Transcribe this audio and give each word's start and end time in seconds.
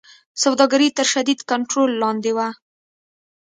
سوداګري 0.43 0.89
تر 0.97 1.05
شدید 1.13 1.39
کنټرول 1.51 1.89
لاندې 2.03 2.31
وه. 2.37 2.47